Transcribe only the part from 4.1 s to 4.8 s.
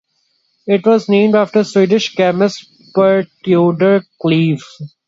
Cleve.